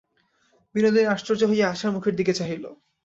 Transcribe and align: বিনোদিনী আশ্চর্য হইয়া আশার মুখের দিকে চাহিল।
বিনোদিনী 0.75 1.05
আশ্চর্য 1.07 1.41
হইয়া 1.49 1.65
আশার 1.69 1.91
মুখের 1.91 2.13
দিকে 2.15 2.33
চাহিল। 2.33 2.63